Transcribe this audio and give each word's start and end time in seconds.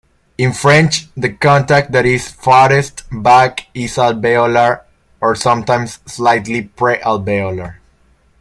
In 0.39 0.51
French, 0.51 1.09
the 1.15 1.31
contact 1.31 1.91
that 1.91 2.07
is 2.07 2.27
farthest 2.27 3.03
back 3.11 3.67
is 3.75 3.97
alveolar 3.97 4.81
or 5.19 5.35
sometimes 5.35 5.99
slightly 6.07 6.63
pre-alveolar. 6.63 7.75